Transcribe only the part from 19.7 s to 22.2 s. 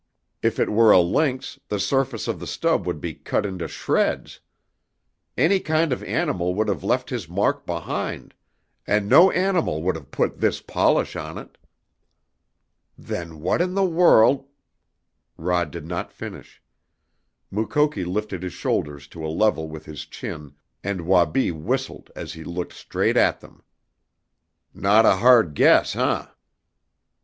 his chin, and Wabi whistled